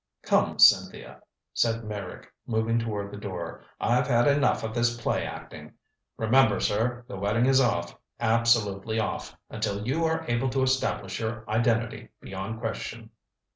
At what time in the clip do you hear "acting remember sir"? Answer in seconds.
5.27-7.05